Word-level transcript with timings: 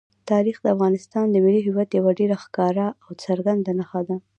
تاریخ 0.31 0.57
د 0.61 0.65
افغانستان 0.75 1.25
د 1.29 1.35
ملي 1.45 1.61
هویت 1.67 1.89
یوه 1.99 2.11
ډېره 2.19 2.35
ښکاره 2.43 2.87
او 3.03 3.09
څرګنده 3.23 3.71
نښه 3.79 4.01
ده. 4.07 4.15